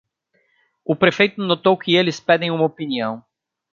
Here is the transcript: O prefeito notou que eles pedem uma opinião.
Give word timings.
O 0.83 0.95
prefeito 0.95 1.43
notou 1.45 1.77
que 1.77 1.95
eles 1.95 2.19
pedem 2.19 2.49
uma 2.49 2.65
opinião. 2.65 3.23